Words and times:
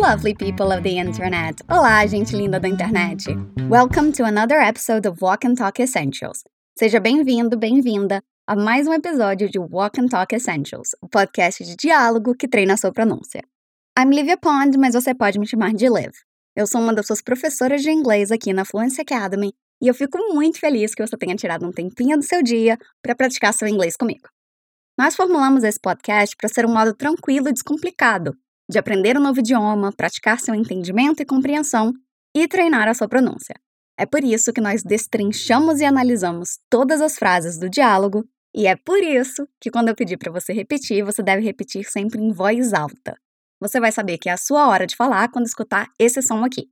Lovely 0.00 0.34
people 0.34 0.72
of 0.72 0.82
the 0.82 0.98
internet. 0.98 1.62
Olá, 1.68 2.06
gente 2.06 2.34
linda 2.34 2.58
da 2.58 2.66
internet. 2.66 3.26
Welcome 3.68 4.10
to 4.12 4.24
another 4.24 4.58
episode 4.58 5.06
of 5.06 5.20
Walk 5.20 5.46
and 5.46 5.54
Talk 5.54 5.82
Essentials. 5.82 6.44
Seja 6.78 6.98
bem-vindo, 6.98 7.58
bem-vinda 7.58 8.22
a 8.46 8.56
mais 8.56 8.86
um 8.86 8.94
episódio 8.94 9.50
de 9.50 9.58
Walk 9.58 10.00
and 10.00 10.08
Talk 10.08 10.34
Essentials, 10.34 10.96
o 11.02 11.08
podcast 11.08 11.62
de 11.62 11.76
diálogo 11.76 12.34
que 12.34 12.48
treina 12.48 12.72
a 12.72 12.76
sua 12.78 12.90
pronúncia. 12.90 13.44
I'm 13.98 14.14
Livia 14.14 14.38
Pond, 14.38 14.78
mas 14.78 14.94
você 14.94 15.14
pode 15.14 15.38
me 15.38 15.46
chamar 15.46 15.74
de 15.74 15.86
Liv. 15.90 16.12
Eu 16.56 16.66
sou 16.66 16.80
uma 16.80 16.94
das 16.94 17.06
suas 17.06 17.20
professoras 17.20 17.82
de 17.82 17.90
inglês 17.90 18.32
aqui 18.32 18.54
na 18.54 18.64
Fluency 18.64 19.02
Academy 19.02 19.52
e 19.80 19.88
eu 19.88 19.94
fico 19.94 20.16
muito 20.32 20.58
feliz 20.58 20.94
que 20.94 21.06
você 21.06 21.18
tenha 21.18 21.36
tirado 21.36 21.66
um 21.66 21.70
tempinho 21.70 22.16
do 22.16 22.24
seu 22.24 22.42
dia 22.42 22.78
para 23.02 23.14
praticar 23.14 23.52
seu 23.52 23.68
inglês 23.68 23.94
comigo. 23.94 24.26
Nós 24.98 25.14
formulamos 25.14 25.64
esse 25.64 25.78
podcast 25.78 26.34
para 26.34 26.48
ser 26.48 26.64
um 26.64 26.72
modo 26.72 26.94
tranquilo 26.94 27.50
e 27.50 27.52
descomplicado 27.52 28.34
de 28.72 28.78
aprender 28.78 29.16
um 29.16 29.20
novo 29.20 29.38
idioma, 29.38 29.92
praticar 29.92 30.40
seu 30.40 30.54
entendimento 30.54 31.22
e 31.22 31.26
compreensão 31.26 31.92
e 32.34 32.48
treinar 32.48 32.88
a 32.88 32.94
sua 32.94 33.06
pronúncia. 33.06 33.54
É 33.96 34.06
por 34.06 34.24
isso 34.24 34.52
que 34.52 34.60
nós 34.60 34.82
destrinchamos 34.82 35.80
e 35.80 35.84
analisamos 35.84 36.58
todas 36.68 37.00
as 37.00 37.16
frases 37.16 37.58
do 37.58 37.68
diálogo, 37.68 38.24
e 38.54 38.66
é 38.66 38.74
por 38.74 39.02
isso 39.02 39.46
que 39.60 39.70
quando 39.70 39.88
eu 39.88 39.94
pedir 39.94 40.16
para 40.16 40.32
você 40.32 40.52
repetir, 40.52 41.04
você 41.04 41.22
deve 41.22 41.42
repetir 41.42 41.84
sempre 41.84 42.20
em 42.20 42.32
voz 42.32 42.72
alta. 42.72 43.16
Você 43.60 43.78
vai 43.78 43.92
saber 43.92 44.18
que 44.18 44.28
é 44.28 44.32
a 44.32 44.36
sua 44.36 44.66
hora 44.66 44.86
de 44.86 44.96
falar 44.96 45.30
quando 45.30 45.46
escutar 45.46 45.88
esse 45.98 46.20
som 46.20 46.44
aqui. 46.44 46.68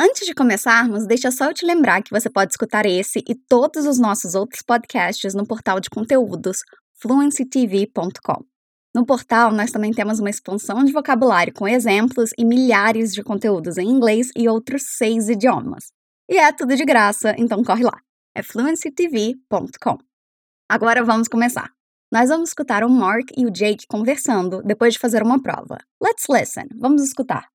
Antes 0.00 0.24
de 0.24 0.34
começarmos, 0.34 1.06
deixa 1.06 1.32
só 1.32 1.46
eu 1.46 1.54
te 1.54 1.66
lembrar 1.66 2.02
que 2.02 2.12
você 2.12 2.30
pode 2.30 2.52
escutar 2.52 2.86
esse 2.86 3.24
e 3.28 3.34
todos 3.34 3.84
os 3.84 3.98
nossos 3.98 4.34
outros 4.36 4.62
podcasts 4.62 5.34
no 5.34 5.44
portal 5.44 5.80
de 5.80 5.90
conteúdos 5.90 6.62
fluencytv.com. 7.00 8.57
No 8.98 9.06
portal, 9.06 9.52
nós 9.52 9.70
também 9.70 9.92
temos 9.92 10.18
uma 10.18 10.28
expansão 10.28 10.84
de 10.84 10.92
vocabulário 10.92 11.54
com 11.54 11.68
exemplos 11.68 12.30
e 12.36 12.44
milhares 12.44 13.14
de 13.14 13.22
conteúdos 13.22 13.78
em 13.78 13.88
inglês 13.88 14.28
e 14.36 14.48
outros 14.48 14.96
seis 14.96 15.28
idiomas. 15.28 15.92
E 16.28 16.36
é 16.36 16.50
tudo 16.50 16.74
de 16.74 16.84
graça, 16.84 17.32
então 17.38 17.62
corre 17.62 17.84
lá. 17.84 17.96
É 18.34 18.42
fluencytv.com. 18.42 19.98
Agora 20.68 21.04
vamos 21.04 21.28
começar. 21.28 21.70
Nós 22.10 22.28
vamos 22.28 22.48
escutar 22.48 22.82
o 22.82 22.90
Mark 22.90 23.28
e 23.36 23.46
o 23.46 23.52
Jake 23.52 23.86
conversando 23.86 24.64
depois 24.64 24.94
de 24.94 24.98
fazer 24.98 25.22
uma 25.22 25.40
prova. 25.40 25.78
Let's 26.02 26.24
listen. 26.28 26.66
Vamos 26.76 27.00
escutar. 27.04 27.46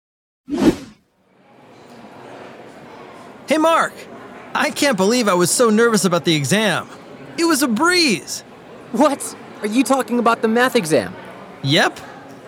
Hey, 3.49 3.57
Mark! 3.57 3.93
I 4.55 4.71
can't 4.71 4.95
believe 4.95 5.29
I 5.29 5.33
was 5.33 5.51
so 5.51 5.69
nervous 5.69 6.05
about 6.05 6.23
the 6.23 6.33
exam. 6.33 6.87
It 7.37 7.43
was 7.43 7.61
a 7.61 7.67
breeze. 7.67 8.45
What? 8.93 9.35
Are 9.61 9.67
you 9.67 9.83
talking 9.83 10.19
about 10.19 10.41
the 10.41 10.47
math 10.47 10.77
exam? 10.77 11.13
Yep. 11.63 11.99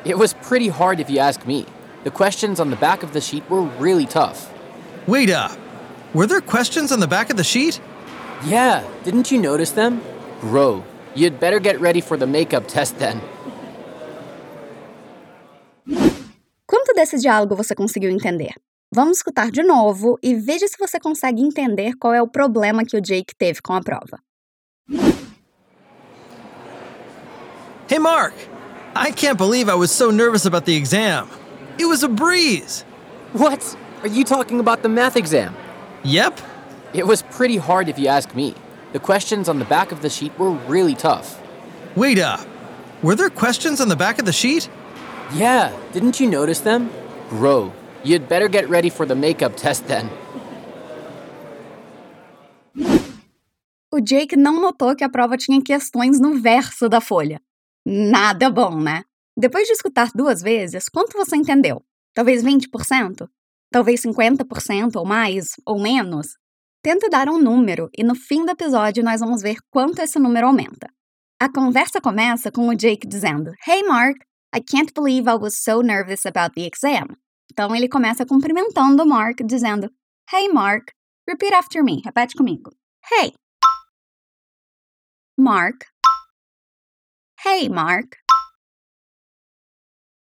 It 0.04 0.18
was 0.18 0.34
pretty 0.34 0.68
hard 0.68 1.00
if 1.00 1.10
you 1.10 1.20
ask 1.20 1.48
me. 1.48 1.66
The 2.04 2.12
questions 2.12 2.60
on 2.60 2.70
the 2.70 2.76
back 2.76 3.02
of 3.02 3.14
the 3.14 3.22
sheet 3.22 3.50
were 3.50 3.62
really 3.80 4.06
tough. 4.06 4.52
Wait 5.08 5.30
up. 5.30 5.58
Were 6.14 6.28
there 6.28 6.42
questions 6.42 6.92
on 6.92 7.00
the 7.00 7.08
back 7.08 7.30
of 7.30 7.38
the 7.38 7.44
sheet? 7.44 7.80
Yeah, 8.46 8.84
didn't 9.04 9.32
you 9.32 9.40
notice 9.40 9.72
them? 9.72 10.02
Bro, 10.42 10.84
you'd 11.16 11.40
better 11.40 11.60
get 11.60 11.80
ready 11.80 12.02
for 12.02 12.18
the 12.18 12.28
makeup 12.28 12.68
test 12.68 13.00
then. 13.00 13.22
Quanto 16.68 16.94
desse 16.94 17.18
diálogo 17.18 17.56
você 17.56 17.74
conseguiu 17.74 18.10
entender? 18.10 18.54
Vamos 18.94 19.18
escutar 19.18 19.50
de 19.50 19.64
novo 19.64 20.18
e 20.22 20.36
veja 20.36 20.68
se 20.68 20.78
você 20.78 21.00
consegue 21.00 21.42
entender 21.42 21.94
qual 22.00 22.14
é 22.14 22.22
o 22.22 22.28
problema 22.28 22.84
que 22.84 22.98
o 22.98 23.02
Jake 23.02 23.34
teve 23.38 23.62
com 23.62 23.74
a 23.74 23.82
prova. 23.82 24.20
Hey, 27.90 28.00
Mark! 28.00 28.34
I 28.98 29.12
can't 29.12 29.38
believe 29.38 29.68
I 29.68 29.76
was 29.76 29.92
so 29.92 30.10
nervous 30.10 30.46
about 30.46 30.66
the 30.66 30.76
exam. 30.78 31.30
It 31.78 31.86
was 31.86 32.04
a 32.04 32.08
breeze. 32.08 32.84
What? 33.34 33.78
Are 34.04 34.08
you 34.08 34.24
talking 34.24 34.62
about 34.62 34.84
the 34.84 34.90
math 34.90 35.18
exam? 35.18 35.54
Yep. 36.06 36.40
It 36.94 37.06
was 37.06 37.22
pretty 37.24 37.58
hard 37.58 37.90
if 37.90 38.00
you 38.00 38.08
ask 38.08 38.34
me. 38.34 38.56
The 38.94 39.00
questions 39.00 39.50
on 39.50 39.60
the 39.60 39.66
back 39.66 39.92
of 39.92 40.02
the 40.02 40.10
sheet 40.10 40.32
were 40.40 40.52
really 40.52 40.96
tough. 40.96 41.42
Wait 41.98 42.20
up. 42.20 42.48
Were 43.04 43.16
there 43.16 43.30
questions 43.30 43.82
on 43.82 43.90
the 43.90 43.98
back 43.98 44.18
of 44.18 44.26
the 44.26 44.32
sheet? 44.32 44.70
Yeah, 45.34 45.78
didn't 45.92 46.22
you 46.22 46.30
notice 46.30 46.62
them? 46.62 46.90
Bro, 47.30 47.74
you'd 48.06 48.30
better 48.30 48.48
get 48.48 48.70
ready 48.70 48.90
for 48.90 49.06
the 49.06 49.16
makeup 49.16 49.58
test 49.58 49.88
then. 49.88 50.10
O 53.92 54.00
Jake 54.00 54.38
não 54.38 54.62
notou 54.62 54.96
que 54.96 55.04
a 55.04 55.10
prova 55.10 55.36
tinha 55.36 55.62
questões 55.62 56.18
no 56.18 56.40
verso 56.40 56.88
da 56.88 57.02
folha. 57.02 57.42
Nada 57.86 58.50
bom, 58.50 58.82
né? 58.82 59.04
Depois 59.38 59.68
de 59.68 59.74
escutar 59.74 60.10
duas 60.16 60.42
vezes, 60.42 60.90
quanto 60.90 61.18
você 61.18 61.36
entendeu? 61.36 61.84
Talvez 62.16 62.44
20%? 62.44 63.28
Talvez 63.72 64.02
50% 64.02 64.96
ou 64.96 65.06
mais 65.06 65.48
ou 65.66 65.80
menos? 65.80 66.28
Tenta 66.82 67.10
dar 67.10 67.30
um 67.30 67.38
número 67.38 67.90
e 67.98 68.04
no 68.04 68.16
fim 68.16 68.46
do 68.46 68.52
episódio 68.52 69.04
nós 69.04 69.20
vamos 69.20 69.42
ver 69.42 69.58
quanto 69.70 70.00
esse 70.00 70.18
número 70.18 70.48
aumenta. 70.48 70.88
A 71.40 71.52
conversa 71.52 72.00
começa 72.00 72.52
com 72.52 72.70
o 72.70 72.76
Jake 72.76 73.08
dizendo: 73.08 73.52
Hey 73.68 73.84
Mark, 73.84 74.18
I 74.56 74.62
can't 74.62 74.94
believe 74.94 75.30
I 75.30 75.36
was 75.36 75.62
so 75.62 75.82
nervous 75.82 76.26
about 76.26 76.56
the 76.56 76.66
exam. 76.66 77.18
Então 77.52 77.76
ele 77.76 77.90
começa 77.90 78.26
cumprimentando 78.26 79.04
o 79.04 79.06
Mark, 79.06 79.42
dizendo: 79.46 79.92
Hey 80.32 80.48
Mark, 80.48 80.92
repeat 81.28 81.54
after 81.54 81.84
me, 81.84 82.02
repete 82.06 82.36
comigo. 82.36 82.72
Hey. 83.12 83.34
Mark. 85.38 85.86
Hey 87.48 87.70
Mark. 87.70 88.18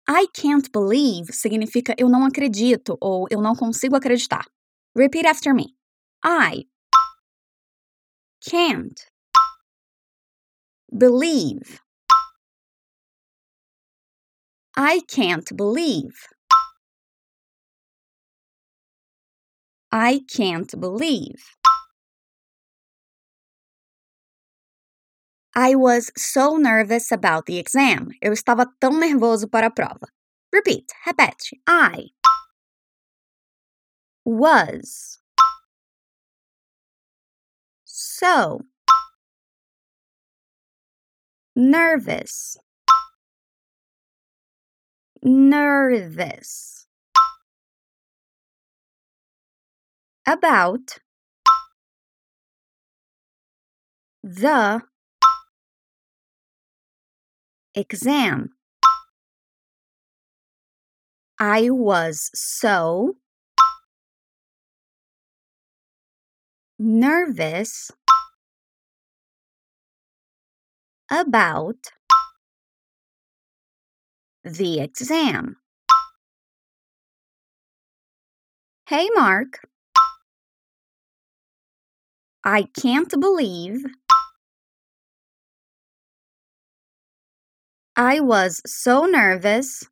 I 0.05 0.27
can't 0.33 0.69
believe 0.73 1.31
significa 1.31 1.95
eu 1.97 2.09
não 2.09 2.25
acredito 2.25 2.97
ou 2.99 3.25
eu 3.31 3.41
não 3.41 3.55
consigo 3.55 3.95
acreditar. 3.95 4.43
Repeat 4.93 5.25
after 5.25 5.55
me. 5.55 5.77
I 6.21 6.67
can't 8.41 8.99
believe. 10.91 11.79
I 14.75 14.99
can't 15.07 15.55
believe. 15.55 16.27
I 19.89 20.19
can't 20.27 20.75
believe. 20.77 21.41
I 25.57 25.73
was 25.75 26.11
so 26.17 26.57
nervous 26.57 27.13
about 27.13 27.45
the 27.45 27.57
exam. 27.57 28.09
Eu 28.21 28.33
estava 28.33 28.65
tão 28.77 28.99
nervoso 28.99 29.47
para 29.47 29.67
a 29.67 29.71
prova. 29.71 30.05
Repeat, 30.53 30.85
repete. 31.05 31.61
I 31.65 32.09
was 34.25 35.19
so 37.85 38.59
nervous. 41.55 42.57
Nervous. 45.23 46.85
About 50.27 50.99
the 54.21 54.81
exam. 57.75 58.51
I 61.39 61.69
was 61.69 62.29
so 62.33 63.15
nervous 66.79 67.91
about 71.11 71.77
the 74.43 74.79
exam. 74.79 75.57
Hey, 78.87 79.09
Mark. 79.15 79.59
I 82.43 82.67
can't 82.79 83.09
believe 83.19 83.83
I 87.97 88.19
was 88.19 88.61
so 88.67 89.07
nervous 89.07 89.89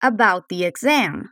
about 0.00 0.46
the 0.48 0.64
exam. 0.64 1.28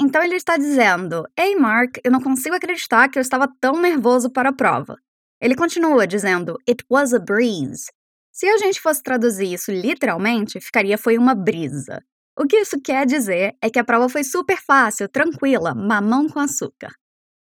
Então 0.00 0.24
ele 0.24 0.34
está 0.34 0.56
dizendo: 0.56 1.24
Ei, 1.38 1.54
Mark, 1.54 1.98
eu 2.02 2.10
não 2.10 2.20
consigo 2.20 2.56
acreditar 2.56 3.08
que 3.08 3.16
eu 3.16 3.22
estava 3.22 3.46
tão 3.60 3.80
nervoso 3.80 4.28
para 4.28 4.48
a 4.48 4.52
prova. 4.52 4.96
Ele 5.40 5.54
continua 5.54 6.04
dizendo: 6.04 6.58
It 6.68 6.84
was 6.90 7.14
a 7.14 7.20
breeze. 7.20 7.84
Se 8.32 8.48
a 8.48 8.58
gente 8.58 8.80
fosse 8.80 9.04
traduzir 9.04 9.52
isso 9.52 9.70
literalmente, 9.70 10.60
ficaria 10.60 10.98
foi 10.98 11.16
uma 11.16 11.36
brisa. 11.36 12.02
O 12.36 12.44
que 12.44 12.56
isso 12.56 12.80
quer 12.82 13.06
dizer 13.06 13.56
é 13.62 13.70
que 13.70 13.78
a 13.78 13.84
prova 13.84 14.08
foi 14.08 14.24
super 14.24 14.60
fácil, 14.60 15.08
tranquila, 15.08 15.76
mamão 15.76 16.28
com 16.28 16.40
açúcar. 16.40 16.92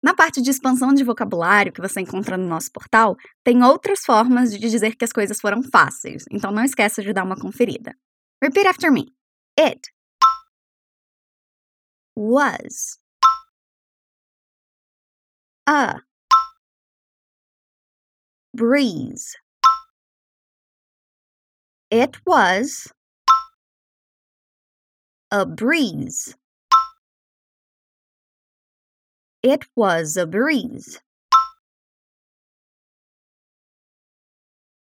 Na 0.03 0.15
parte 0.15 0.41
de 0.41 0.49
expansão 0.49 0.93
de 0.93 1.03
vocabulário 1.03 1.71
que 1.71 1.81
você 1.81 2.01
encontra 2.01 2.35
no 2.35 2.47
nosso 2.47 2.71
portal, 2.71 3.15
tem 3.43 3.63
outras 3.63 3.99
formas 4.03 4.51
de 4.51 4.57
dizer 4.57 4.95
que 4.95 5.05
as 5.05 5.13
coisas 5.13 5.39
foram 5.39 5.61
fáceis, 5.61 6.25
então 6.31 6.51
não 6.51 6.63
esqueça 6.63 7.03
de 7.03 7.13
dar 7.13 7.23
uma 7.23 7.39
conferida. 7.39 7.95
Repeat 8.41 8.67
after 8.67 8.91
me. 8.91 9.13
It 9.59 9.91
was 12.15 12.99
a 15.67 16.01
breeze. 18.55 19.37
It 21.91 22.19
was 22.25 22.91
a 25.29 25.45
breeze. 25.45 26.35
It 29.43 29.65
was 29.75 30.17
a 30.17 30.27
breeze. 30.27 31.01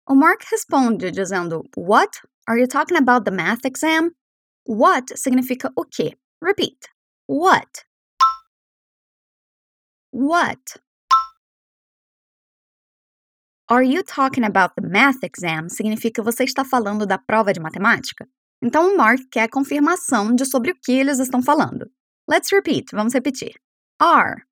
O 0.06 0.14
Mark 0.14 0.44
responde 0.52 1.10
dizendo: 1.10 1.62
What? 1.76 2.20
Are 2.46 2.58
you 2.58 2.66
talking 2.66 2.98
about 2.98 3.24
the 3.24 3.30
math 3.30 3.64
exam? 3.64 4.10
What 4.66 5.16
significa 5.16 5.70
o 5.76 5.84
quê? 5.86 6.14
Repeat. 6.42 6.88
What? 7.26 7.86
What? 10.10 10.76
Are 13.70 13.82
you 13.82 14.02
talking 14.02 14.44
about 14.44 14.74
the 14.76 14.86
math 14.86 15.24
exam? 15.24 15.70
Significa 15.70 16.22
você 16.22 16.44
está 16.44 16.66
falando 16.66 17.06
da 17.06 17.16
prova 17.16 17.54
de 17.54 17.60
matemática? 17.60 18.28
Então 18.62 18.92
o 18.92 18.96
Mark 18.98 19.22
quer 19.30 19.48
confirmação 19.48 20.34
de 20.34 20.44
sobre 20.44 20.70
o 20.72 20.76
que 20.82 20.92
eles 20.92 21.18
estão 21.18 21.42
falando. 21.42 21.90
Let's 22.28 22.50
repeat. 22.52 22.94
Vamos 22.94 23.14
repetir. 23.14 23.63
Are. 24.00 24.44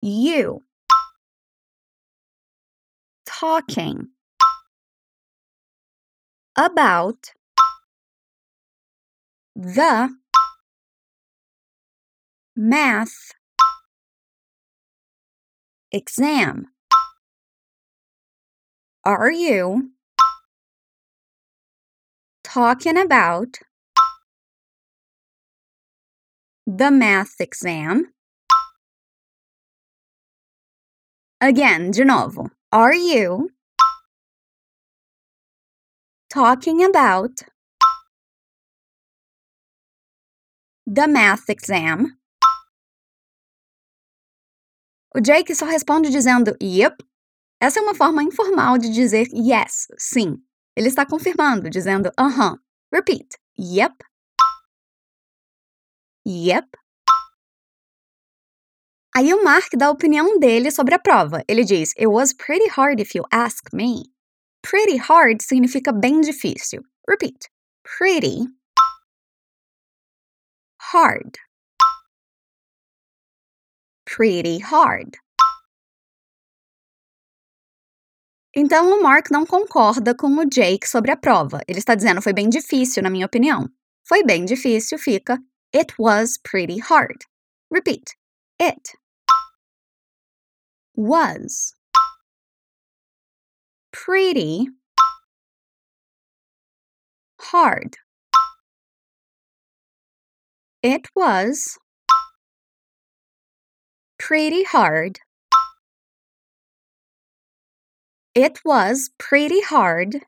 You. 0.00 0.62
Talking. 3.26 4.08
About. 6.56 7.32
The. 9.56 10.14
Math. 12.54 13.32
Exam? 15.92 16.68
Are 19.04 19.30
you. 19.30 19.90
Talking 22.44 22.96
about 22.96 23.58
the 26.66 26.90
math 26.90 27.40
exam? 27.40 28.12
Again, 31.40 31.92
de 31.92 32.04
novo. 32.04 32.50
Are 32.72 32.94
you 32.94 33.50
talking 36.28 36.82
about 36.82 37.42
the 40.86 41.06
math 41.06 41.48
exam? 41.48 42.18
O 45.14 45.20
Jake 45.20 45.54
só 45.54 45.66
responde 45.66 46.10
dizendo 46.10 46.56
yep. 46.60 46.96
Essa 47.60 47.80
é 47.80 47.82
uma 47.82 47.94
forma 47.94 48.22
informal 48.22 48.76
de 48.76 48.90
dizer 48.92 49.28
yes, 49.32 49.86
sim. 49.98 50.36
Ele 50.76 50.88
está 50.88 51.06
confirmando, 51.06 51.70
dizendo 51.70 52.08
uh 52.20 52.28
-huh. 52.28 52.58
Repeat. 52.92 53.38
Yep. 53.58 53.94
Yep. 56.26 56.66
Aí 59.14 59.32
o 59.32 59.44
Mark 59.44 59.70
dá 59.78 59.86
a 59.86 59.90
opinião 59.90 60.40
dele 60.40 60.72
sobre 60.72 60.92
a 60.92 60.98
prova. 60.98 61.44
Ele 61.48 61.64
diz: 61.64 61.92
It 61.92 62.08
was 62.08 62.32
pretty 62.32 62.68
hard 62.68 63.00
if 63.00 63.14
you 63.14 63.24
ask 63.30 63.72
me. 63.72 64.10
Pretty 64.60 64.96
hard 64.96 65.40
significa 65.40 65.92
bem 65.92 66.20
difícil. 66.20 66.82
Repeat. 67.08 67.48
Pretty 67.84 68.48
hard. 70.92 71.38
Pretty 74.04 74.58
hard. 74.58 75.16
Então 78.52 78.98
o 78.98 79.02
Mark 79.02 79.30
não 79.30 79.46
concorda 79.46 80.12
com 80.12 80.26
o 80.26 80.44
Jake 80.44 80.88
sobre 80.88 81.12
a 81.12 81.16
prova. 81.16 81.60
Ele 81.68 81.78
está 81.78 81.94
dizendo 81.94 82.20
foi 82.20 82.32
bem 82.32 82.48
difícil, 82.48 83.02
na 83.02 83.10
minha 83.10 83.26
opinião. 83.26 83.68
Foi 84.04 84.24
bem 84.24 84.44
difícil 84.44 84.98
fica 84.98 85.38
It 85.78 85.98
was 85.98 86.38
pretty 86.42 86.78
hard. 86.78 87.26
Repeat. 87.70 88.16
It 88.58 88.92
was 90.94 91.74
pretty 93.92 94.68
hard. 97.38 97.98
It 100.82 101.08
was 101.14 101.76
pretty 104.18 104.64
hard. 104.64 105.20
It 108.34 108.60
was 108.64 109.10
pretty 109.18 109.60
hard. 109.60 110.22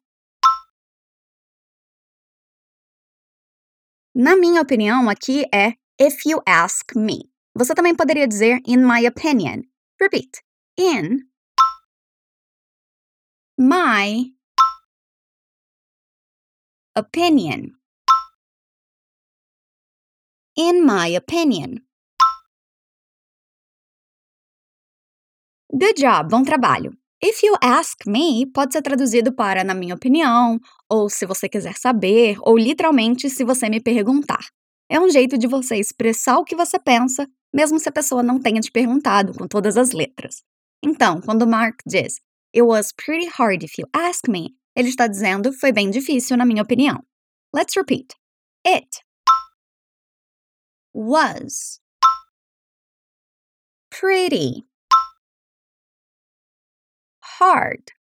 Na 4.21 4.35
minha 4.35 4.61
opinião, 4.61 5.09
aqui 5.09 5.45
é 5.55 5.75
if 5.97 6.27
you 6.27 6.43
ask 6.45 6.93
me. 6.97 7.31
Você 7.57 7.73
também 7.73 7.95
poderia 7.95 8.27
dizer 8.27 8.61
in 8.67 8.79
my 8.79 9.07
opinion. 9.07 9.63
Repeat 10.01 10.43
in 10.77 11.21
my 13.57 14.33
opinion. 16.97 17.77
In 20.57 20.85
my 20.85 21.17
opinion. 21.17 21.77
Good 25.73 25.95
job, 25.97 26.29
bom 26.29 26.43
trabalho. 26.43 26.98
If 27.21 27.43
you 27.43 27.57
ask 27.61 28.07
me 28.07 28.47
pode 28.47 28.73
ser 28.73 28.81
traduzido 28.81 29.33
para 29.33 29.65
na 29.65 29.75
minha 29.75 29.95
opinião, 29.95 30.61
ou 30.89 31.11
se 31.11 31.27
você 31.27 31.49
quiser 31.49 31.77
saber, 31.77 32.37
ou 32.43 32.57
literalmente 32.57 33.29
se 33.29 33.43
você 33.43 33.69
me 33.69 33.81
perguntar. 33.81 34.47
É 34.89 35.01
um 35.01 35.11
jeito 35.11 35.37
de 35.37 35.49
você 35.49 35.77
expressar 35.77 36.39
o 36.39 36.45
que 36.45 36.55
você 36.55 36.79
pensa, 36.79 37.29
mesmo 37.53 37.79
se 37.81 37.89
a 37.89 37.93
pessoa 37.93 38.23
não 38.23 38.41
tenha 38.41 38.61
te 38.61 38.71
perguntado 38.71 39.35
com 39.35 39.49
todas 39.49 39.77
as 39.77 39.91
letras. 39.91 40.45
Então, 40.83 41.21
quando 41.21 41.47
Mark 41.47 41.81
diz 41.85 42.21
It 42.55 42.63
was 42.63 42.93
pretty 42.93 43.27
hard 43.27 43.65
if 43.65 43.79
you 43.79 43.89
ask 43.93 44.29
me, 44.29 44.55
ele 44.77 44.89
está 44.89 45.09
dizendo 45.09 45.53
foi 45.53 45.73
bem 45.73 45.91
difícil 45.91 46.37
na 46.37 46.47
minha 46.47 46.63
opinião. 46.63 47.03
Let's 47.53 47.77
repeat. 47.77 48.15
It 48.65 49.03
was 50.95 51.81
pretty 53.91 54.68
hard 57.39 57.93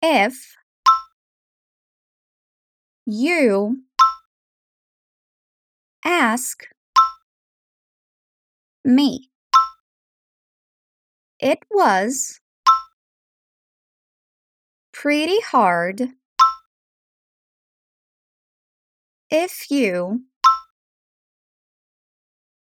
if 0.00 0.56
you 3.04 3.82
ask 6.02 6.64
me. 8.84 9.30
It 11.38 11.58
was 11.70 12.40
pretty 14.92 15.40
hard 15.42 16.08
if 19.30 19.70
you 19.70 20.22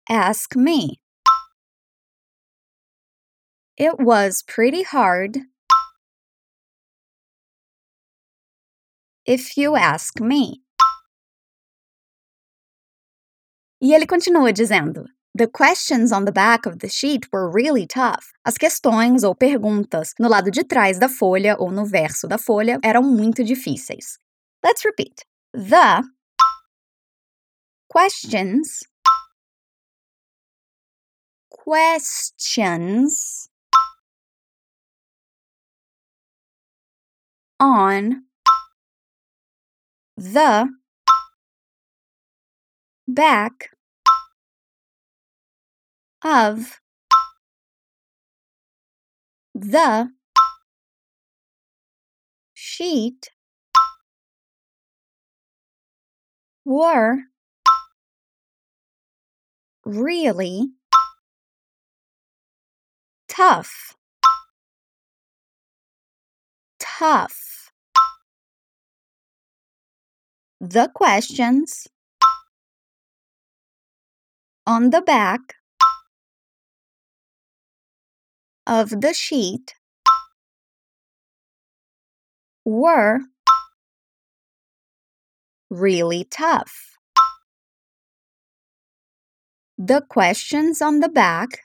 ask 0.09 0.55
me. 0.55 1.02
It 3.77 3.99
was 3.99 4.43
pretty 4.43 4.83
hard 4.83 5.39
if 9.25 9.57
you 9.57 9.75
ask 9.75 10.19
me. 10.19 10.61
E 13.81 13.93
ele 13.93 14.05
continua 14.05 14.53
dizendo: 14.53 15.05
The 15.35 15.47
questions 15.47 16.11
on 16.11 16.25
the 16.25 16.31
back 16.31 16.67
of 16.67 16.79
the 16.79 16.87
sheet 16.87 17.27
were 17.33 17.49
really 17.49 17.87
tough. 17.87 18.31
As 18.45 18.57
questões 18.57 19.23
ou 19.23 19.33
perguntas 19.33 20.13
no 20.19 20.29
lado 20.29 20.51
de 20.51 20.63
trás 20.63 20.99
da 20.99 21.09
folha 21.09 21.55
ou 21.57 21.71
no 21.71 21.83
verso 21.83 22.27
da 22.27 22.37
folha 22.37 22.79
eram 22.83 23.01
muito 23.01 23.43
difíceis. 23.43 24.19
Let's 24.63 24.85
repeat. 24.85 25.25
The 25.53 26.03
questions 27.89 28.83
questions 31.49 33.49
on 37.63 38.25
the 40.17 40.67
back 43.08 43.70
of 46.22 46.82
the 49.55 50.12
sheet 52.53 53.29
were 56.65 57.20
really 59.86 60.67
tough. 63.29 63.96
Tough. 66.77 67.52
The 70.65 70.89
questions 70.96 71.89
on 74.65 74.91
the 74.91 75.01
back 75.01 75.55
of 78.65 79.01
the 79.01 79.13
sheet 79.13 79.75
were 82.63 83.20
really 85.70 86.24
tough. 86.24 86.96
The 89.77 90.00
questions 90.08 90.82
on 90.82 91.01
the 91.01 91.10
back 91.10 91.63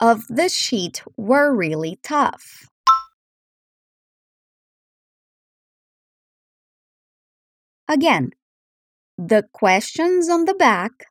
of 0.00 0.26
the 0.28 0.50
sheet 0.50 1.02
were 1.16 1.50
really 1.56 1.98
tough. 2.02 2.68
Again, 7.88 8.32
the 9.16 9.44
questions 9.52 10.28
on 10.28 10.44
the 10.44 10.54
back 10.54 11.06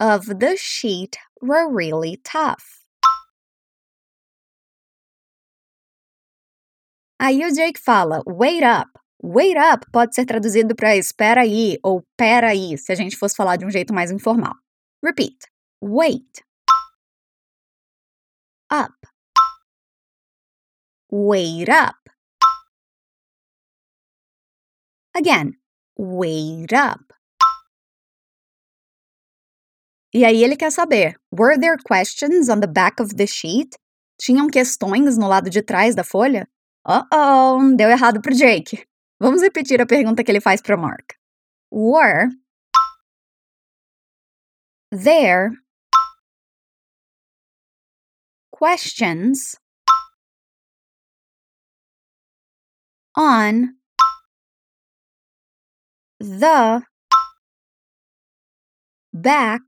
of 0.00 0.26
the 0.40 0.56
sheet 0.56 1.16
were 1.40 1.70
really 1.70 2.20
tough. 2.24 2.80
Aí 7.20 7.44
o 7.44 7.54
Jake 7.54 7.78
fala, 7.78 8.22
wait 8.26 8.64
up. 8.64 8.88
Wait 9.22 9.56
up 9.56 9.86
pode 9.92 10.14
ser 10.14 10.26
traduzido 10.26 10.74
para 10.74 10.96
espera 10.96 11.42
aí 11.42 11.78
ou 11.82 12.02
pera 12.18 12.48
aí, 12.48 12.76
se 12.76 12.92
a 12.92 12.94
gente 12.94 13.16
fosse 13.16 13.36
falar 13.36 13.56
de 13.56 13.64
um 13.64 13.70
jeito 13.70 13.94
mais 13.94 14.10
informal. 14.10 14.54
Repeat. 15.02 15.38
Wait. 15.80 16.44
Up. 18.70 18.92
Wait 21.10 21.68
up. 21.70 22.13
Again. 25.16 25.52
Wait 25.96 26.72
up. 26.72 27.14
E 30.12 30.24
aí 30.24 30.42
ele 30.42 30.56
quer 30.56 30.70
saber: 30.70 31.16
Were 31.32 31.58
there 31.58 31.76
questions 31.84 32.48
on 32.48 32.60
the 32.60 32.66
back 32.66 33.00
of 33.00 33.16
the 33.16 33.26
sheet? 33.26 33.76
Tinham 34.20 34.48
questões 34.48 35.16
no 35.18 35.28
lado 35.28 35.50
de 35.50 35.62
trás 35.62 35.94
da 35.94 36.04
folha? 36.04 36.48
Uh-oh, 36.86 37.74
deu 37.76 37.88
errado 37.88 38.20
pro 38.20 38.34
Jake. 38.34 38.86
Vamos 39.20 39.42
repetir 39.42 39.80
a 39.80 39.86
pergunta 39.86 40.22
que 40.22 40.30
ele 40.30 40.40
faz 40.40 40.60
para 40.60 40.76
Mark. 40.76 41.16
Were 41.70 42.28
there 44.92 45.50
questions 48.52 49.56
on 53.16 53.74
the 56.24 56.82
back 59.12 59.60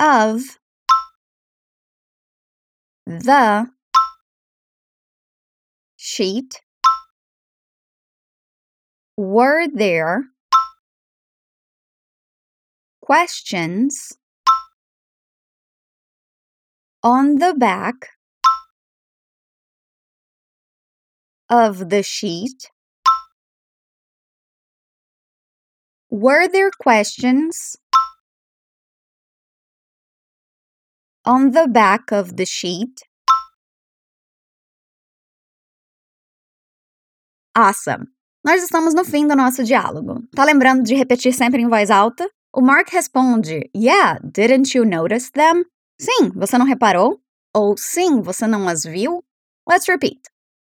of 0.00 0.42
the 3.06 3.68
sheet 5.96 6.60
were 9.16 9.68
there 9.72 10.24
questions 13.00 14.12
on 17.04 17.36
the 17.36 17.54
back 17.54 18.08
of 21.48 21.90
the 21.90 22.02
sheet 22.02 22.70
were 26.10 26.48
there 26.48 26.70
questions 26.80 27.76
on 31.24 31.50
the 31.50 31.68
back 31.68 32.10
of 32.12 32.36
the 32.36 32.46
sheet 32.46 33.02
Awesome! 37.56 38.06
Nós 38.46 38.62
estamos 38.62 38.94
no 38.94 39.04
fim 39.04 39.26
do 39.26 39.34
nosso 39.34 39.64
diálogo. 39.64 40.22
Tá 40.32 40.44
lembrando 40.44 40.84
de 40.84 40.94
repetir 40.94 41.34
sempre 41.34 41.60
em 41.60 41.68
voz 41.68 41.90
alta? 41.90 42.30
O 42.54 42.60
Mark 42.60 42.88
responde: 42.92 43.68
Yeah, 43.74 44.20
didn't 44.22 44.76
you 44.76 44.84
notice 44.84 45.32
them? 45.32 45.64
Sim, 46.00 46.30
você 46.36 46.56
não 46.56 46.64
reparou? 46.64 47.20
Ou 47.52 47.76
sim, 47.76 48.20
você 48.20 48.46
não 48.46 48.68
as 48.68 48.84
viu? 48.84 49.24
Let's 49.68 49.88
repeat. 49.88 50.20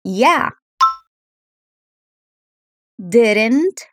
Yeah. 0.05 0.53
Didn't 2.97 3.85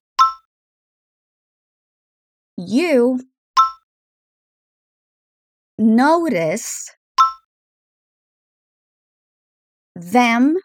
you 2.56 3.18
notice 5.78 6.90
them 9.94 10.56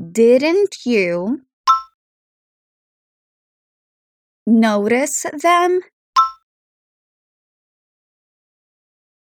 Didn't 0.00 0.86
you 0.86 1.40
notice 4.46 5.22
them? 5.42 5.80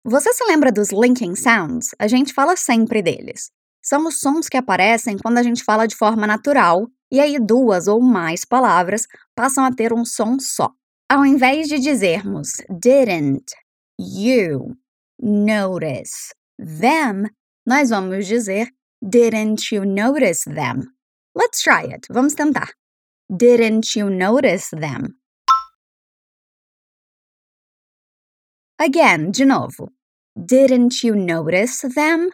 Você 0.05 0.33
se 0.33 0.45
lembra 0.45 0.73
dos 0.73 0.91
linking 0.91 1.37
sounds? 1.37 1.95
A 2.01 2.09
gente 2.09 2.35
fala 2.35 2.57
sempre 2.57 3.01
deles. 3.01 3.53
São 3.87 4.05
os 4.09 4.19
sons 4.19 4.49
que 4.49 4.57
aparecem 4.57 5.17
quando 5.17 5.39
a 5.39 5.45
gente 5.45 5.63
fala 5.63 5.87
de 5.87 5.95
forma 5.95 6.27
natural 6.27 6.89
e 7.09 7.21
aí 7.21 7.39
duas 7.39 7.87
ou 7.87 8.01
mais 8.01 8.45
palavras 8.45 9.07
passam 9.33 9.65
a 9.65 9.73
ter 9.73 9.93
um 9.93 10.05
som 10.05 10.41
só. 10.41 10.73
Ao 11.09 11.25
invés 11.25 11.69
de 11.69 11.79
dizermos 11.79 12.57
didn't 12.69 13.55
you 13.97 14.77
notice 15.23 16.35
them, 16.59 17.31
nós 17.65 17.91
vamos 17.91 18.27
dizer 18.27 18.75
Didn't 19.01 19.73
you 19.73 19.85
notice 19.85 20.45
them? 20.45 20.83
Let's 21.37 21.63
try 21.63 21.85
it. 21.85 22.09
Vamos 22.11 22.35
tentar. 22.35 22.73
Didn't 23.31 23.97
you 23.97 24.11
notice 24.11 24.71
them? 24.71 25.15
Again, 28.81 29.31
de 29.31 29.45
novo. 29.45 29.93
Didn't 30.35 31.05
you 31.05 31.15
notice 31.15 31.87
them? 31.95 32.31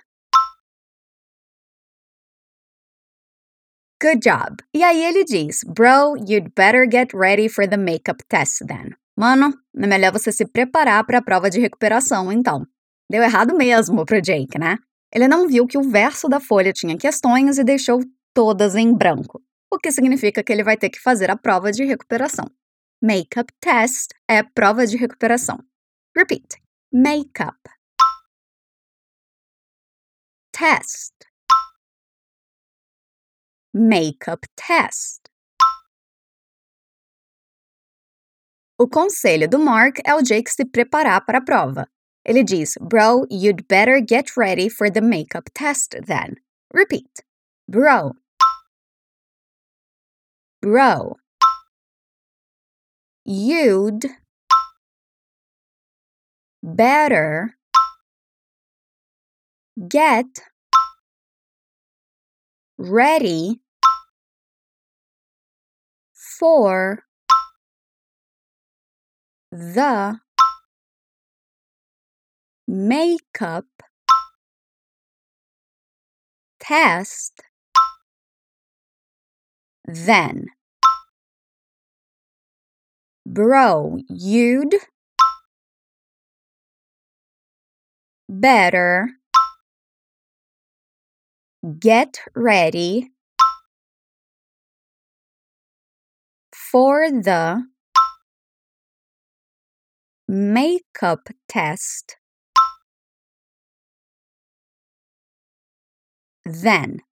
Good 4.02 4.18
job. 4.18 4.56
E 4.74 4.82
aí 4.82 5.00
ele 5.04 5.24
diz, 5.24 5.62
bro, 5.62 6.16
you'd 6.16 6.50
better 6.56 6.88
get 6.90 7.14
ready 7.14 7.48
for 7.48 7.68
the 7.68 7.76
makeup 7.76 8.20
test 8.28 8.66
then. 8.66 8.96
Mano, 9.16 9.54
é 9.76 9.86
melhor 9.86 10.10
você 10.10 10.32
se 10.32 10.44
preparar 10.44 11.06
para 11.06 11.18
a 11.18 11.22
prova 11.22 11.48
de 11.48 11.60
recuperação, 11.60 12.32
então. 12.32 12.66
Deu 13.08 13.22
errado 13.22 13.54
mesmo 13.54 14.04
pro 14.04 14.20
Jake, 14.20 14.58
né? 14.58 14.76
Ele 15.14 15.28
não 15.28 15.46
viu 15.46 15.68
que 15.68 15.78
o 15.78 15.88
verso 15.88 16.28
da 16.28 16.40
folha 16.40 16.72
tinha 16.72 16.98
questões 16.98 17.58
e 17.58 17.62
deixou 17.62 18.00
todas 18.34 18.74
em 18.74 18.92
branco, 18.92 19.40
o 19.70 19.78
que 19.78 19.92
significa 19.92 20.42
que 20.42 20.52
ele 20.52 20.64
vai 20.64 20.76
ter 20.76 20.90
que 20.90 20.98
fazer 20.98 21.30
a 21.30 21.36
prova 21.36 21.70
de 21.70 21.84
recuperação. 21.84 22.50
Makeup 23.00 23.52
test 23.60 24.10
é 24.28 24.42
prova 24.42 24.84
de 24.84 24.96
recuperação. 24.96 25.58
Repeat. 26.16 26.56
Makeup. 26.92 27.56
Test. 30.50 31.31
Makeup 33.74 34.46
test. 34.54 35.22
O 38.78 38.86
conselho 38.86 39.48
do 39.48 39.58
Mark 39.58 39.98
é 40.04 40.14
o 40.14 40.20
Jake 40.20 40.50
se 40.50 40.66
preparar 40.66 41.24
para 41.24 41.38
a 41.38 41.42
prova. 41.42 41.88
Ele 42.22 42.44
diz, 42.44 42.74
Bro, 42.78 43.26
you'd 43.30 43.66
better 43.68 43.98
get 43.98 44.36
ready 44.36 44.68
for 44.68 44.90
the 44.90 45.00
makeup 45.00 45.50
test 45.54 45.96
then. 46.06 46.36
Repeat. 46.74 47.24
Bro. 47.66 48.12
Bro. 50.60 51.16
You'd 53.24 54.04
better 56.62 57.56
get 59.88 60.26
ready 62.76 63.61
for 66.42 67.04
the 69.52 70.18
makeup 72.66 73.64
test 76.58 77.44
then. 79.84 80.46
Bro 83.24 83.98
you'd 84.08 84.74
better 88.28 89.10
get 91.78 92.18
ready 92.34 93.11
for 96.72 97.10
the 97.10 97.62
makeup 100.26 101.28
test. 101.46 102.16
Then, 106.46 107.02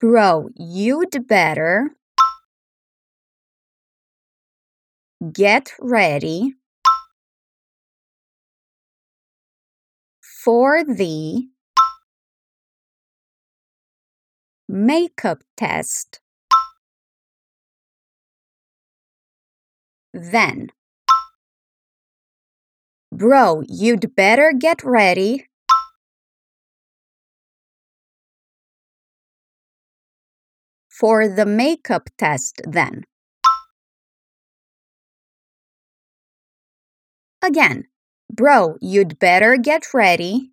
bro, 0.00 0.48
you'd 0.56 1.28
better 1.28 1.90
get 5.30 5.72
ready 5.78 6.54
for 10.42 10.82
the 10.84 11.48
makeup 14.66 15.42
test. 15.54 16.20
Then, 20.12 20.68
bro, 23.12 23.62
you'd 23.68 24.14
better 24.16 24.52
get 24.58 24.82
ready 24.82 25.48
for 30.88 31.28
the 31.28 31.46
makeup 31.46 32.08
test 32.18 32.60
then. 32.64 33.04
Again, 37.40 37.84
bro, 38.32 38.76
you'd 38.80 39.18
better 39.18 39.56
get 39.56 39.94
ready 39.94 40.52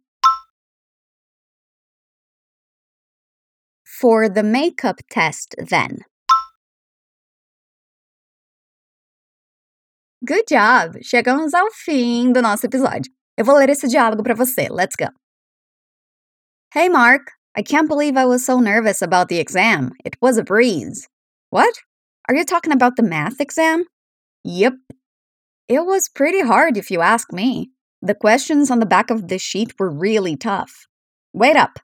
for 3.84 4.30
the 4.30 4.44
makeup 4.44 5.00
test 5.10 5.56
then. 5.58 6.00
Good 10.26 10.46
job! 10.50 10.98
Chegamos 11.04 11.54
ao 11.54 11.70
fim 11.70 12.32
do 12.32 12.42
nosso 12.42 12.66
episódio. 12.66 13.12
Eu 13.38 13.46
vou 13.46 13.56
ler 13.58 13.70
esse 13.70 13.88
diálogo 13.88 14.24
para 14.24 14.34
você. 14.34 14.68
Let's 14.72 14.96
go. 14.96 15.10
Hey, 16.74 16.90
Mark. 16.90 17.32
I 17.56 17.62
can't 17.62 17.88
believe 17.88 18.18
I 18.18 18.26
was 18.26 18.44
so 18.44 18.60
nervous 18.60 19.04
about 19.04 19.28
the 19.28 19.38
exam. 19.38 19.92
It 20.04 20.18
was 20.24 20.40
a 20.40 20.44
breeze. 20.44 21.08
What? 21.52 21.76
Are 22.28 22.36
you 22.36 22.44
talking 22.44 22.74
about 22.74 22.96
the 22.96 23.04
math 23.04 23.40
exam? 23.40 23.84
Yep. 24.44 24.74
It 25.68 25.86
was 25.86 26.10
pretty 26.10 26.42
hard 26.42 26.76
if 26.76 26.90
you 26.90 27.02
ask 27.02 27.32
me. 27.32 27.70
The 28.02 28.16
questions 28.16 28.72
on 28.72 28.80
the 28.80 28.88
back 28.88 29.12
of 29.12 29.28
the 29.28 29.38
sheet 29.38 29.74
were 29.78 29.92
really 29.92 30.36
tough. 30.36 30.88
Wait 31.34 31.56
up. 31.56 31.78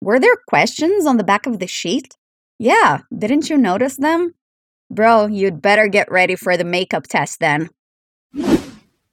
Were 0.00 0.18
there 0.18 0.38
questions 0.48 1.04
on 1.04 1.18
the 1.18 1.24
back 1.24 1.46
of 1.46 1.58
the 1.58 1.66
sheet? 1.66 2.16
Yeah, 2.58 3.00
didn't 3.14 3.50
you 3.50 3.58
notice 3.58 3.96
them? 3.98 4.32
Bro, 4.90 5.26
you'd 5.26 5.60
better 5.60 5.88
get 5.88 6.10
ready 6.10 6.36
for 6.36 6.56
the 6.56 6.64
makeup 6.64 7.06
test 7.06 7.38
then. 7.38 7.68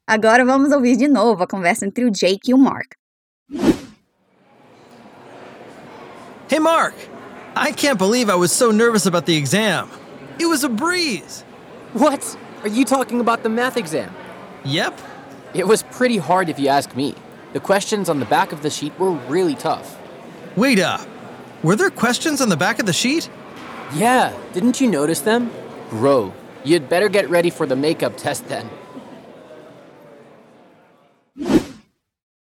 Agora 0.08 0.44
vamos 0.44 0.72
ouvir 0.72 0.98
de 0.98 1.08
novo 1.08 1.44
a 1.44 1.48
conversa 1.48 1.86
entre 1.86 2.04
o 2.06 2.10
Jake 2.10 2.50
e 2.50 2.54
o 2.54 2.58
Mark. 2.58 2.96
Hey, 6.50 6.60
Mark! 6.60 6.96
I 7.56 7.72
can't 7.72 7.98
believe 8.00 8.30
I 8.30 8.36
was 8.36 8.52
so 8.52 8.72
nervous 8.72 9.06
about 9.06 9.26
the 9.26 9.36
exam. 9.36 9.90
It 10.40 10.48
was 10.48 10.64
a 10.64 10.70
breeze. 10.70 11.44
What? 11.94 12.38
Are 12.64 12.70
you 12.70 12.86
talking 12.86 13.20
about 13.20 13.44
the 13.44 13.50
math 13.50 13.78
exam? 13.78 14.12
Yep. 14.66 15.00
It 15.54 15.68
was 15.68 15.84
pretty 15.84 16.18
hard 16.18 16.50
if 16.50 16.58
you 16.58 16.70
ask 16.70 16.96
me. 16.96 17.14
The 17.54 17.60
questions 17.60 18.10
on 18.10 18.20
the 18.20 18.26
back 18.26 18.52
of 18.52 18.62
the 18.62 18.70
sheet 18.70 18.98
were 19.00 19.12
really 19.28 19.56
tough. 19.56 19.98
Wait 20.56 20.80
up. 20.80 21.02
Were 21.62 21.76
there 21.76 21.90
questions 21.90 22.42
on 22.42 22.50
the 22.50 22.58
back 22.58 22.80
of 22.80 22.86
the 22.86 22.94
sheet? 22.94 23.30
Yeah, 23.94 24.34
didn't 24.54 24.80
you 24.80 24.88
notice 24.90 25.22
them? 25.22 25.52
Bro, 25.90 26.34
you'd 26.64 26.90
better 26.90 27.10
get 27.10 27.30
ready 27.30 27.50
for 27.50 27.66
the 27.66 27.76
makeup 27.76 28.18
test 28.18 28.48
then. 28.48 28.70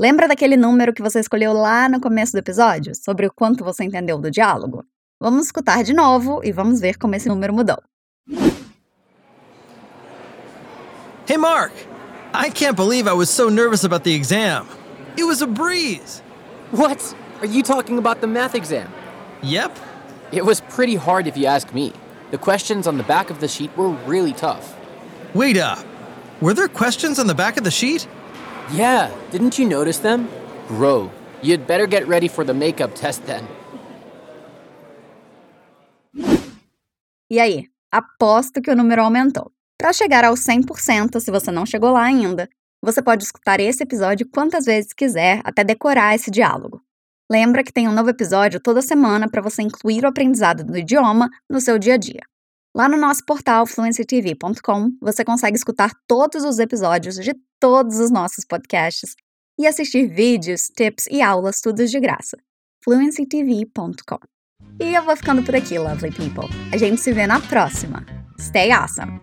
Lembra 0.00 0.28
daquele 0.28 0.56
número 0.56 0.92
que 0.92 1.02
você 1.02 1.18
escolheu 1.18 1.52
lá 1.52 1.88
no 1.88 2.00
começo 2.00 2.32
do 2.32 2.38
episódio, 2.38 2.94
sobre 2.94 3.26
o 3.26 3.32
quanto 3.32 3.64
você 3.64 3.84
entendeu 3.84 4.18
do 4.18 4.30
diálogo? 4.30 4.84
Vamos 5.20 5.46
escutar 5.46 5.82
de 5.82 5.92
novo 5.92 6.40
e 6.44 6.52
vamos 6.52 6.80
ver 6.80 6.96
como 6.96 7.16
esse 7.16 7.28
número 7.28 7.52
mudou. 7.52 7.82
Hey, 11.26 11.36
Mark! 11.36 11.72
I 12.32 12.50
can't 12.50 12.76
believe 12.76 13.08
I 13.08 13.12
was 13.12 13.28
so 13.28 13.48
nervous 13.48 13.84
about 13.84 14.04
the 14.04 14.14
exam. 14.14 14.66
It 15.16 15.24
was 15.24 15.42
a 15.42 15.46
breeze. 15.46 16.22
What? 16.70 17.14
Are 17.40 17.46
you 17.46 17.62
talking 17.62 17.98
about 17.98 18.20
the 18.20 18.28
math 18.28 18.54
exam? 18.54 18.88
Yep. 19.42 19.76
It 20.30 20.44
was 20.44 20.60
pretty 20.60 20.94
hard 20.94 21.26
if 21.26 21.36
you 21.36 21.46
ask 21.46 21.74
me. 21.74 21.92
The 22.30 22.38
questions 22.38 22.86
on 22.86 22.98
the 22.98 23.04
back 23.04 23.30
of 23.30 23.40
the 23.40 23.48
sheet 23.48 23.76
were 23.76 23.88
really 24.06 24.32
tough. 24.32 24.76
Wait 25.34 25.56
up. 25.56 25.84
Were 26.40 26.54
there 26.54 26.68
questions 26.68 27.18
on 27.18 27.26
the 27.26 27.34
back 27.34 27.56
of 27.56 27.64
the 27.64 27.70
sheet? 27.70 28.06
Yeah, 28.70 29.10
didn't 29.30 29.58
you 29.58 29.66
notice 29.66 29.98
them? 29.98 30.28
Bro, 30.68 31.10
you'd 31.42 31.66
better 31.66 31.86
get 31.86 32.06
ready 32.06 32.28
for 32.28 32.44
the 32.44 32.52
makeup 32.52 32.94
test 32.94 33.22
then. 33.24 33.44
E 37.30 37.40
aí? 37.40 37.66
Aposto 37.90 38.60
que 38.60 38.70
o 38.70 38.76
número 38.76 39.02
aumentou. 39.02 39.50
Para 39.78 39.92
chegar 39.92 40.24
aos 40.24 40.40
100%, 40.40 41.20
se 41.20 41.30
você 41.30 41.50
não 41.50 41.64
chegou 41.64 41.92
lá 41.92 42.02
ainda, 42.02 42.48
você 42.82 43.00
pode 43.00 43.24
escutar 43.24 43.58
esse 43.58 43.82
episódio 43.82 44.28
quantas 44.30 44.66
vezes 44.66 44.92
quiser 44.92 45.40
até 45.44 45.64
decorar 45.64 46.14
esse 46.14 46.30
diálogo. 46.30 46.82
Lembra 47.30 47.64
que 47.64 47.72
tem 47.72 47.88
um 47.88 47.92
novo 47.92 48.10
episódio 48.10 48.60
toda 48.60 48.82
semana 48.82 49.30
para 49.30 49.42
você 49.42 49.62
incluir 49.62 50.04
o 50.04 50.08
aprendizado 50.08 50.64
do 50.64 50.76
idioma 50.76 51.28
no 51.48 51.60
seu 51.60 51.78
dia 51.78 51.94
a 51.94 51.98
dia. 51.98 52.20
Lá 52.78 52.88
no 52.88 52.96
nosso 52.96 53.24
portal 53.26 53.66
fluencytv.com, 53.66 54.92
você 55.00 55.24
consegue 55.24 55.56
escutar 55.56 55.90
todos 56.06 56.44
os 56.44 56.60
episódios 56.60 57.16
de 57.16 57.34
todos 57.58 57.98
os 57.98 58.08
nossos 58.08 58.44
podcasts 58.44 59.16
e 59.58 59.66
assistir 59.66 60.06
vídeos, 60.06 60.70
tips 60.76 61.08
e 61.10 61.20
aulas 61.20 61.60
tudo 61.60 61.84
de 61.84 61.98
graça. 61.98 62.38
fluencytv.com. 62.84 64.20
E 64.80 64.94
eu 64.94 65.02
vou 65.02 65.16
ficando 65.16 65.42
por 65.42 65.56
aqui, 65.56 65.76
lovely 65.76 66.12
people. 66.12 66.48
A 66.72 66.76
gente 66.76 67.00
se 67.00 67.12
vê 67.12 67.26
na 67.26 67.40
próxima. 67.40 68.06
Stay 68.38 68.70
awesome! 68.70 69.20